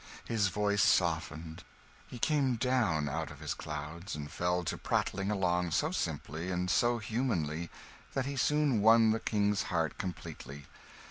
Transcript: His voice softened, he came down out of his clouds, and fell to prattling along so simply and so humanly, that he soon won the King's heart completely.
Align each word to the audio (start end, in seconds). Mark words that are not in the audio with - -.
His 0.25 0.47
voice 0.47 0.81
softened, 0.81 1.63
he 2.07 2.17
came 2.17 2.55
down 2.55 3.07
out 3.07 3.29
of 3.29 3.39
his 3.39 3.53
clouds, 3.53 4.15
and 4.15 4.31
fell 4.31 4.63
to 4.63 4.75
prattling 4.75 5.29
along 5.29 5.69
so 5.69 5.91
simply 5.91 6.49
and 6.49 6.71
so 6.71 6.97
humanly, 6.97 7.69
that 8.15 8.25
he 8.25 8.35
soon 8.35 8.81
won 8.81 9.11
the 9.11 9.19
King's 9.19 9.61
heart 9.69 9.99
completely. 9.99 10.65